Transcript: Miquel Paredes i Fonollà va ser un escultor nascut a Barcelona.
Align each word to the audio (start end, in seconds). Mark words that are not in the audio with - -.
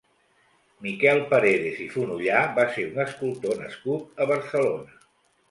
Miquel 0.85 1.19
Paredes 1.33 1.81
i 1.83 1.85
Fonollà 1.97 2.39
va 2.57 2.67
ser 2.79 2.87
un 2.89 2.99
escultor 3.05 3.61
nascut 3.61 4.27
a 4.27 4.29
Barcelona. 4.35 4.99